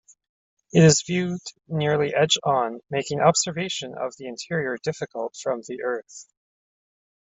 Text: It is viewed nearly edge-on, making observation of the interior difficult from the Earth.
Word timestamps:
It 0.73 0.81
is 0.83 1.03
viewed 1.05 1.41
nearly 1.67 2.11
edge-on, 2.11 2.81
making 2.89 3.19
observation 3.19 3.93
of 3.95 4.15
the 4.17 4.25
interior 4.25 4.77
difficult 4.81 5.35
from 5.35 5.61
the 5.67 5.83
Earth. 5.83 6.25